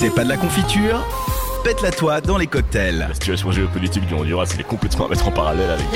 C'est 0.00 0.14
pas 0.14 0.24
de 0.24 0.30
la 0.30 0.38
confiture 0.38 1.06
Pète-la 1.62 1.90
toi 1.90 2.22
dans 2.22 2.38
les 2.38 2.46
cocktails. 2.46 2.96
La 2.96 3.12
situation 3.12 3.52
géopolitique 3.52 4.06
du 4.06 4.14
Honduras, 4.14 4.50
elle 4.54 4.60
est 4.60 4.64
complètement 4.64 5.04
à 5.04 5.08
mettre 5.10 5.28
en 5.28 5.30
parallèle 5.30 5.68
avec. 5.68 5.86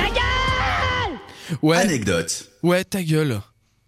Ouais, 1.63 1.79
Anecdote. 1.79 2.51
ouais, 2.63 2.85
ta 2.85 3.03
gueule. 3.03 3.41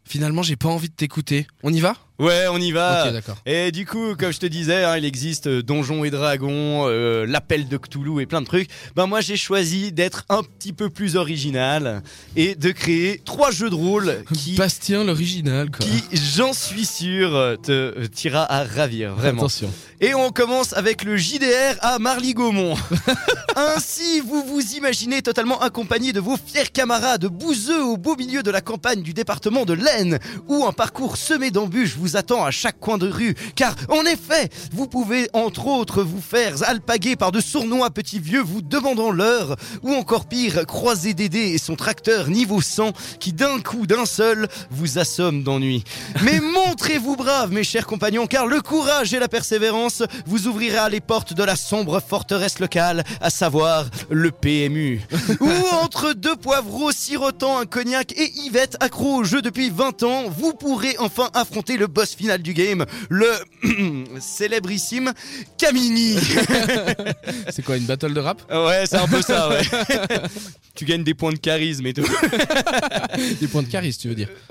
Finalement, 0.04 0.42
j'ai 0.42 0.56
pas 0.56 0.70
envie 0.70 0.88
de 0.88 0.94
t'écouter. 0.94 1.46
On 1.62 1.70
y 1.70 1.80
va? 1.80 1.96
Ouais, 2.18 2.46
on 2.50 2.58
y 2.58 2.72
va. 2.72 3.12
Et 3.44 3.72
du 3.72 3.84
coup, 3.84 4.14
comme 4.18 4.32
je 4.32 4.38
te 4.38 4.46
disais, 4.46 4.84
hein, 4.84 4.96
il 4.96 5.04
existe 5.04 5.48
euh, 5.48 5.62
Donjons 5.62 6.02
et 6.04 6.10
Dragons, 6.10 6.86
euh, 6.88 7.26
l'appel 7.26 7.68
de 7.68 7.76
Cthulhu 7.76 8.22
et 8.22 8.26
plein 8.26 8.40
de 8.40 8.46
trucs. 8.46 8.70
Ben 8.94 9.06
moi, 9.06 9.20
j'ai 9.20 9.36
choisi 9.36 9.92
d'être 9.92 10.24
un 10.30 10.42
petit 10.42 10.72
peu 10.72 10.88
plus 10.88 11.16
original 11.16 12.02
et 12.34 12.54
de 12.54 12.70
créer 12.70 13.20
trois 13.24 13.50
jeux 13.50 13.68
de 13.68 13.74
rôle 13.74 14.24
qui, 14.32 14.54
Bastien, 14.56 15.04
l'original, 15.04 15.70
quoi. 15.70 15.84
qui, 15.84 16.04
j'en 16.16 16.54
suis 16.54 16.86
sûr, 16.86 17.34
euh, 17.34 17.56
te 17.56 18.06
tira 18.06 18.50
à 18.50 18.64
ravir, 18.64 19.14
vraiment. 19.14 19.42
Attention. 19.42 19.70
Et 20.00 20.14
on 20.14 20.30
commence 20.30 20.72
avec 20.74 21.04
le 21.04 21.16
JDR 21.16 21.76
à 21.80 21.98
Marly-Gaumont. 21.98 22.76
Ainsi, 23.56 24.20
vous 24.20 24.42
vous 24.44 24.74
imaginez 24.74 25.22
totalement 25.22 25.60
accompagné 25.60 26.12
de 26.12 26.20
vos 26.20 26.36
fiers 26.36 26.66
camarades 26.70 27.26
bouseux 27.26 27.82
au 27.82 27.96
beau 27.96 28.14
milieu 28.16 28.42
de 28.42 28.50
la 28.50 28.60
campagne 28.60 29.02
du 29.02 29.14
département 29.14 29.64
de 29.64 29.72
l'Aisne, 29.72 30.18
où 30.48 30.66
un 30.66 30.72
parcours 30.72 31.16
semé 31.16 31.50
d'embûches 31.50 31.96
vous 31.96 32.05
attend 32.14 32.44
à 32.44 32.50
chaque 32.50 32.78
coin 32.78 32.98
de 32.98 33.08
rue. 33.08 33.34
Car, 33.56 33.74
en 33.88 34.02
effet, 34.04 34.50
vous 34.72 34.86
pouvez 34.86 35.28
entre 35.32 35.66
autres 35.66 36.02
vous 36.02 36.20
faire 36.20 36.54
alpaguer 36.68 37.16
par 37.16 37.32
de 37.32 37.40
sournois 37.40 37.90
petits 37.90 38.20
vieux 38.20 38.42
vous 38.42 38.62
demandant 38.62 39.10
l'heure, 39.10 39.56
ou 39.82 39.92
encore 39.92 40.26
pire, 40.26 40.66
croiser 40.66 41.14
Dédé 41.14 41.54
et 41.54 41.58
son 41.58 41.76
tracteur 41.76 42.28
niveau 42.28 42.60
100 42.60 42.92
qui 43.20 43.32
d'un 43.32 43.60
coup 43.60 43.86
d'un 43.86 44.04
seul 44.06 44.48
vous 44.70 44.98
assomme 44.98 45.42
d'ennui. 45.42 45.84
Mais 46.22 46.40
montrez-vous 46.66 47.16
braves, 47.16 47.52
mes 47.52 47.64
chers 47.64 47.86
compagnons, 47.86 48.26
car 48.26 48.46
le 48.46 48.60
courage 48.60 49.14
et 49.14 49.18
la 49.18 49.28
persévérance 49.28 50.02
vous 50.26 50.46
ouvrira 50.46 50.88
les 50.88 51.00
portes 51.00 51.32
de 51.32 51.42
la 51.42 51.56
sombre 51.56 52.00
forteresse 52.00 52.58
locale, 52.58 53.04
à 53.20 53.30
savoir 53.30 53.86
le 54.10 54.30
PMU. 54.30 55.00
Ou 55.40 55.50
entre 55.82 56.12
deux 56.12 56.36
poivreaux 56.36 56.92
sirotant 56.92 57.58
un 57.58 57.66
cognac 57.66 58.12
et 58.12 58.30
Yvette 58.44 58.76
accro 58.80 59.16
au 59.16 59.24
jeu 59.24 59.42
depuis 59.42 59.70
20 59.70 60.02
ans, 60.02 60.24
vous 60.28 60.52
pourrez 60.52 60.96
enfin 60.98 61.30
affronter 61.34 61.76
le 61.76 61.88
boss 61.96 62.14
final 62.14 62.42
du 62.42 62.52
game, 62.52 62.84
le 63.08 63.32
célébrissime 64.20 65.14
Camini. 65.56 66.18
C'est 67.50 67.64
quoi, 67.64 67.78
une 67.78 67.86
battle 67.86 68.12
de 68.12 68.20
rap? 68.20 68.42
Ouais, 68.52 68.84
c'est 68.84 68.98
un 68.98 69.08
peu 69.08 69.22
ça, 69.22 69.48
ouais. 69.48 69.62
tu 70.76 70.84
gagnes 70.84 71.02
des 71.02 71.14
points 71.14 71.32
de 71.32 71.38
charisme 71.38 71.86
et 71.86 71.92
tout. 71.92 72.02
Des 73.40 73.48
points 73.48 73.62
de 73.62 73.68
charisme, 73.68 74.00
tu 74.02 74.08
veux 74.08 74.14
dire 74.14 74.28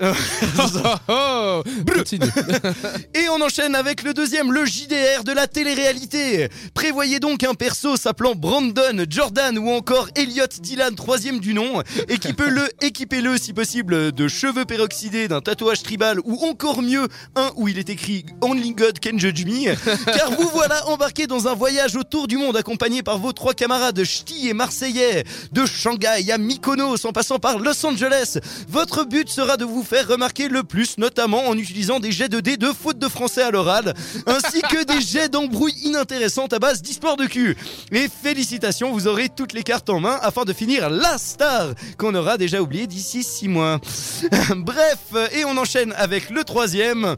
oh, 1.08 1.62
Continue. 1.94 2.26
Et 3.14 3.28
on 3.30 3.40
enchaîne 3.40 3.74
avec 3.74 4.02
le 4.02 4.12
deuxième, 4.12 4.52
le 4.52 4.66
JDR 4.66 5.22
de 5.24 5.32
la 5.32 5.46
télé-réalité. 5.46 6.48
Prévoyez 6.74 7.20
donc 7.20 7.44
un 7.44 7.54
perso 7.54 7.96
s'appelant 7.96 8.34
Brandon, 8.34 9.04
Jordan 9.08 9.56
ou 9.58 9.70
encore 9.70 10.08
Elliot 10.16 10.46
Dylan, 10.60 10.94
troisième 10.94 11.38
du 11.38 11.54
nom. 11.54 11.82
Équipez-le, 12.08 12.68
équipez-le 12.80 13.38
si 13.38 13.52
possible 13.52 14.12
de 14.12 14.28
cheveux 14.28 14.64
peroxydés, 14.64 15.28
d'un 15.28 15.40
tatouage 15.40 15.82
tribal 15.82 16.18
ou 16.24 16.44
encore 16.44 16.82
mieux, 16.82 17.06
un 17.36 17.50
où 17.56 17.68
il 17.68 17.78
est 17.78 17.88
écrit 17.88 18.26
Only 18.42 18.72
God 18.72 18.98
can 19.00 19.16
judge 19.18 19.44
me. 19.44 19.74
Car 20.04 20.32
vous 20.32 20.48
voilà 20.52 20.86
embarqué 20.88 21.26
dans 21.26 21.46
un 21.46 21.54
voyage 21.54 21.94
autour 21.94 22.26
du 22.26 22.36
monde 22.36 22.56
accompagné 22.56 23.02
par 23.02 23.18
vos 23.18 23.32
trois 23.32 23.54
camarades 23.54 24.02
ch'tis 24.02 24.48
et 24.48 24.54
marseillais. 24.54 25.24
De 25.52 25.64
Shanghai 25.66 26.15
à 26.16 26.38
Mykonos 26.38 27.04
en 27.04 27.12
passant 27.12 27.38
par 27.38 27.58
Los 27.58 27.84
Angeles. 27.84 28.38
Votre 28.68 29.04
but 29.04 29.28
sera 29.28 29.56
de 29.56 29.64
vous 29.64 29.82
faire 29.82 30.08
remarquer 30.08 30.48
le 30.48 30.62
plus, 30.62 30.96
notamment 30.96 31.46
en 31.46 31.56
utilisant 31.56 32.00
des 32.00 32.10
jets 32.10 32.30
de 32.30 32.40
dés 32.40 32.56
de 32.56 32.68
faute 32.68 32.98
de 32.98 33.08
français 33.08 33.42
à 33.42 33.50
l'oral, 33.50 33.94
ainsi 34.26 34.62
que 34.62 34.84
des 34.84 35.00
jets 35.00 35.28
d'embrouilles 35.28 35.76
inintéressantes 35.84 36.54
à 36.54 36.58
base 36.58 36.80
d'histoire 36.80 37.16
de 37.16 37.26
cul. 37.26 37.56
Et 37.92 38.08
félicitations, 38.08 38.92
vous 38.92 39.08
aurez 39.08 39.28
toutes 39.28 39.52
les 39.52 39.62
cartes 39.62 39.90
en 39.90 40.00
main 40.00 40.18
afin 40.22 40.44
de 40.44 40.54
finir 40.54 40.88
la 40.88 41.18
star 41.18 41.74
qu'on 41.98 42.14
aura 42.14 42.38
déjà 42.38 42.62
oublié 42.62 42.86
d'ici 42.86 43.22
6 43.22 43.48
mois. 43.48 43.78
Bref, 44.56 44.98
et 45.32 45.44
on 45.44 45.56
enchaîne 45.58 45.92
avec 45.96 46.30
le 46.30 46.44
troisième. 46.44 47.16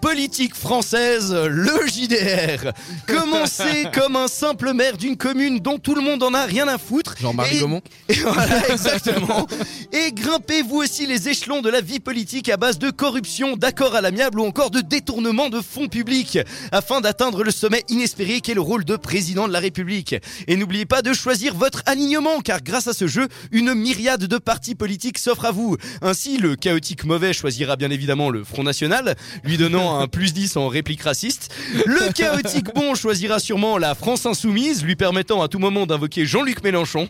Politique 0.00 0.54
française, 0.54 1.34
le 1.34 1.86
JDR. 1.86 2.72
Commencez 3.06 3.86
comme 3.94 4.16
un 4.16 4.28
simple 4.28 4.72
maire 4.72 4.96
d'une 4.96 5.16
commune 5.16 5.58
dont 5.60 5.78
tout 5.78 5.94
le 5.94 6.00
monde 6.00 6.22
en 6.22 6.32
a 6.32 6.46
rien 6.46 6.66
à 6.68 6.78
foutre. 6.78 7.14
Jean-Marie 7.20 7.58
Et- 7.58 7.60
Gaumont 7.60 7.82
et 8.08 8.14
voilà, 8.14 8.68
exactement. 8.70 9.46
Et 9.92 10.12
grimpez 10.12 10.62
vous 10.62 10.76
aussi 10.78 11.06
les 11.06 11.28
échelons 11.28 11.60
de 11.60 11.68
la 11.68 11.80
vie 11.82 12.00
politique 12.00 12.48
à 12.48 12.56
base 12.56 12.78
de 12.78 12.90
corruption, 12.90 13.56
d'accords 13.56 13.94
à 13.94 14.00
l'amiable 14.00 14.40
ou 14.40 14.44
encore 14.46 14.70
de 14.70 14.80
détournement 14.80 15.50
de 15.50 15.60
fonds 15.60 15.88
publics, 15.88 16.38
afin 16.72 17.00
d'atteindre 17.02 17.44
le 17.44 17.50
sommet 17.50 17.84
inespéré 17.88 18.40
qu'est 18.40 18.54
le 18.54 18.60
rôle 18.62 18.84
de 18.86 18.96
président 18.96 19.46
de 19.48 19.52
la 19.52 19.60
République. 19.60 20.16
Et 20.48 20.56
n'oubliez 20.56 20.86
pas 20.86 21.02
de 21.02 21.12
choisir 21.12 21.54
votre 21.54 21.82
alignement, 21.86 22.40
car 22.40 22.62
grâce 22.62 22.86
à 22.88 22.94
ce 22.94 23.06
jeu, 23.06 23.28
une 23.52 23.74
myriade 23.74 24.24
de 24.24 24.38
partis 24.38 24.74
politiques 24.74 25.18
s'offre 25.18 25.44
à 25.44 25.52
vous. 25.52 25.76
Ainsi, 26.00 26.38
le 26.38 26.56
chaotique 26.56 27.04
mauvais 27.04 27.32
choisira 27.34 27.76
bien 27.76 27.90
évidemment 27.90 28.30
le 28.30 28.44
Front 28.44 28.62
National, 28.62 29.14
lui 29.44 29.58
donnant 29.58 29.89
un 29.98 30.06
plus 30.06 30.32
10 30.32 30.56
en 30.56 30.68
réplique 30.68 31.02
raciste. 31.02 31.54
Le 31.86 32.12
chaotique 32.12 32.74
bon 32.74 32.94
choisira 32.94 33.38
sûrement 33.38 33.78
la 33.78 33.94
France 33.94 34.26
insoumise, 34.26 34.84
lui 34.84 34.96
permettant 34.96 35.42
à 35.42 35.48
tout 35.48 35.58
moment 35.58 35.86
d'invoquer 35.86 36.26
Jean-Luc 36.26 36.62
Mélenchon. 36.62 37.08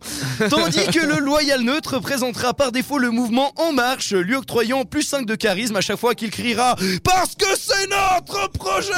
Tandis 0.49 0.87
que 0.87 1.05
le 1.05 1.19
loyal 1.19 1.63
neutre 1.63 1.99
présentera 1.99 2.55
par 2.55 2.73
défaut 2.73 2.99
le 2.99 3.11
mouvement 3.11 3.53
En 3.57 3.73
Marche, 3.73 4.13
lui 4.13 4.35
octroyant 4.35 4.85
plus 4.85 5.03
5 5.03 5.27
de 5.27 5.35
charisme 5.35 5.77
à 5.77 5.81
chaque 5.81 5.99
fois 5.99 6.15
qu'il 6.15 6.31
criera 6.31 6.77
«Parce 7.05 7.35
que 7.35 7.47
c'est 7.59 7.89
notre 7.89 8.51
projet!» 8.53 8.91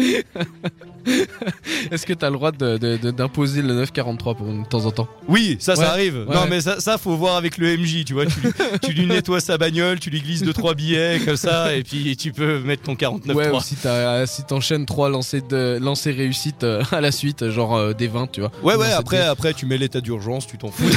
Est-ce 1.90 2.06
que 2.06 2.12
t'as 2.12 2.28
le 2.30 2.36
droit 2.36 2.52
d'imposer 2.52 3.62
le 3.62 3.74
943 3.74 4.34
pour 4.34 4.46
de 4.46 4.64
temps 4.68 4.84
en 4.86 4.90
temps? 4.90 5.08
Oui, 5.28 5.56
ça, 5.60 5.72
Ouais, 5.72 5.78
ça 5.84 5.90
arrive. 5.92 6.24
ouais. 6.28 6.34
Non, 6.34 6.46
mais 6.48 6.60
ça, 6.60 6.80
ça, 6.80 6.98
faut 6.98 7.16
voir 7.16 7.36
avec 7.36 7.58
le 7.58 7.76
MJ, 7.76 8.04
tu 8.04 8.12
vois. 8.14 8.26
Tu, 8.26 8.40
lui- 8.40 8.52
tu 8.82 8.92
lui 8.92 9.06
nettoies 9.06 9.40
sa 9.40 9.58
bagnole, 9.58 9.98
tu 10.00 10.10
lui 10.10 10.20
glisses 10.20 10.42
2-3 10.44 10.74
billets, 10.74 11.20
comme 11.24 11.36
ça, 11.36 11.74
et 11.74 11.82
puis 11.82 12.16
tu 12.16 12.32
peux 12.32 12.58
mettre 12.60 12.82
ton 12.82 12.94
49.3. 12.94 13.34
Ouais, 13.34 13.50
ou 13.50 13.60
si 14.26 14.42
t'enchaînes 14.44 14.86
3 14.86 15.08
lancers, 15.08 15.42
de, 15.48 15.78
lancers 15.80 16.14
réussites 16.16 16.64
euh, 16.64 16.82
à 16.92 17.00
la 17.00 17.12
suite, 17.12 17.48
genre 17.50 17.76
euh, 17.76 17.92
des 17.92 18.08
20, 18.08 18.28
tu 18.32 18.40
vois. 18.40 18.50
Ouais, 18.62 18.74
ouais, 18.76 18.90
après, 18.92 19.18
des- 19.18 19.22
après, 19.24 19.54
tu 19.54 19.66
mets 19.66 19.78
l'état 19.78 20.00
d'urgence, 20.00 20.46
tu 20.46 20.58
t'en 20.58 20.70
fous. 20.70 20.84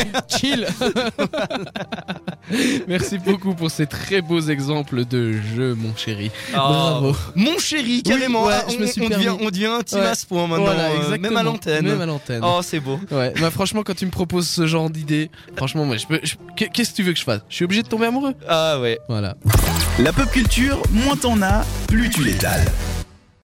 Chill 0.28 0.66
Merci 2.88 3.18
beaucoup 3.18 3.54
pour 3.54 3.70
ces 3.70 3.86
très 3.86 4.20
beaux 4.22 4.40
exemples 4.40 5.04
de 5.04 5.32
jeu, 5.56 5.74
mon 5.74 5.94
chéri. 5.96 6.30
Bravo. 6.52 7.14
Mon 7.36 7.58
chéri, 7.58 8.02
carrément. 8.02 8.46
ouais, 8.46 8.54
Ah, 8.56 8.64
je 8.68 8.76
on, 8.76 8.80
me 8.80 8.86
suis 8.86 9.02
on 9.02 9.08
devient, 9.08 9.24
permis. 9.24 9.44
on 9.46 9.50
devient 9.50 9.66
un 9.70 9.82
team 9.82 10.00
Ouais. 10.00 10.06
à 10.06 10.14
ce 10.14 10.26
point 10.26 10.46
maintenant, 10.46 10.64
Voilà, 10.66 10.90
euh, 10.90 10.96
exactement. 10.96 11.28
même 11.28 11.36
à 11.36 11.42
l'antenne. 11.42 11.84
Même 11.84 12.00
à 12.00 12.06
l'antenne. 12.06 12.40
Oh, 12.44 12.60
c'est 12.62 12.80
beau. 12.80 12.98
Ouais, 13.10 13.32
bah 13.40 13.50
franchement, 13.50 13.82
quand 13.84 13.94
tu 13.94 14.06
me 14.06 14.10
proposes 14.10 14.48
ce 14.48 14.66
genre 14.66 14.90
d'idée, 14.90 15.30
franchement, 15.56 15.84
moi, 15.84 15.96
je 15.96 16.06
peux. 16.06 16.20
je- 16.22 16.34
Qu'est-ce 16.56 16.90
que 16.90 16.96
tu 16.96 17.02
veux 17.02 17.12
que 17.12 17.18
je 17.18 17.24
fasse? 17.24 17.40
Je 17.48 17.54
suis 17.56 17.64
obligé 17.64 17.82
de 17.82 17.88
tomber 17.88 18.06
amoureux. 18.06 18.34
Ah 18.48 18.78
ouais. 18.80 18.98
Voilà. 19.08 19.34
La 19.98 20.12
pop 20.12 20.30
culture, 20.30 20.80
moins 20.92 21.16
t'en 21.16 21.40
as, 21.42 21.64
plus 21.88 22.10
tu 22.10 22.22
l'étales. 22.24 22.64